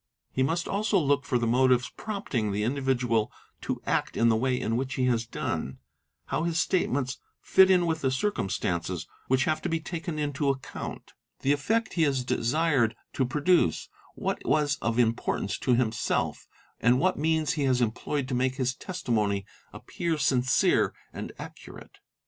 [0.31, 4.35] He must also look for the motives prompting t] 2 individual to act in the
[4.35, 5.77] way in which he has done,
[6.25, 10.49] how his state ments fit in with the circumstances which have to be taken into
[10.49, 16.47] account, the effect he is desired to produce, what was of importance to himself,
[16.79, 21.99] and what means he has employed to make his testimony appear sincere | md accurate.